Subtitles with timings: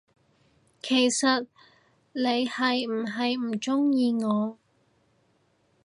[0.81, 1.45] 其實
[2.13, 4.57] 你係唔係唔鍾意我，？